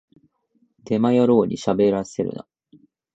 [0.85, 2.47] デマ野郎にしゃべらせるな